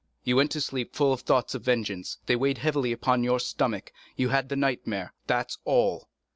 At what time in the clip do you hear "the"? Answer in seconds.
4.49-4.55